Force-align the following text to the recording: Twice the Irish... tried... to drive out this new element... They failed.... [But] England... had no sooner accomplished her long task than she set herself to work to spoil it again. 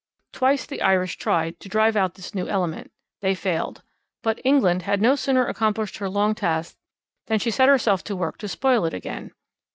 Twice 0.33 0.65
the 0.65 0.81
Irish... 0.81 1.17
tried... 1.19 1.59
to 1.59 1.69
drive 1.69 1.95
out 1.95 2.15
this 2.15 2.33
new 2.33 2.47
element... 2.49 2.91
They 3.21 3.35
failed.... 3.35 3.83
[But] 4.23 4.41
England... 4.43 4.81
had 4.81 4.99
no 4.99 5.15
sooner 5.15 5.45
accomplished 5.45 5.97
her 5.99 6.09
long 6.09 6.33
task 6.33 6.75
than 7.27 7.37
she 7.37 7.51
set 7.51 7.69
herself 7.69 8.03
to 8.05 8.15
work 8.15 8.39
to 8.39 8.47
spoil 8.47 8.85
it 8.85 8.95
again. 8.95 9.29